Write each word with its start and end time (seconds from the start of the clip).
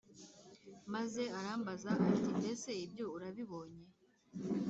Maze 0.93 1.23
arambaza 1.39 1.89
ati 2.07 2.29
Mbese 2.39 2.69
ibyo 2.85 3.05
urabibonye 3.15 3.83